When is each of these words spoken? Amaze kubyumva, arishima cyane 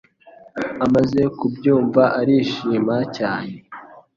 Amaze 0.85 1.21
kubyumva, 1.37 2.03
arishima 2.19 2.95
cyane 3.17 3.55